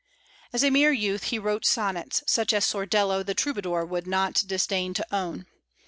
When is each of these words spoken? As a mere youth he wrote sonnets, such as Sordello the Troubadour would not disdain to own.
As 0.51 0.63
a 0.63 0.71
mere 0.71 0.91
youth 0.91 1.25
he 1.25 1.37
wrote 1.37 1.63
sonnets, 1.63 2.23
such 2.25 2.53
as 2.53 2.65
Sordello 2.65 3.21
the 3.23 3.35
Troubadour 3.35 3.85
would 3.85 4.07
not 4.07 4.41
disdain 4.47 4.95
to 4.95 5.05
own. 5.13 5.45